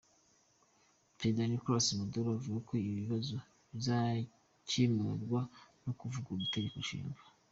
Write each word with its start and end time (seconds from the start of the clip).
Perezida 1.17 1.51
Micolas 1.53 1.87
Maduro 1.99 2.27
avuga 2.37 2.59
ko 2.67 2.71
ibi 2.81 2.91
bibazo 3.01 3.35
bizakemeutrwa 3.73 5.41
no 5.83 5.91
kuvugurura 5.99 6.45
itegekonshinga. 6.49 7.21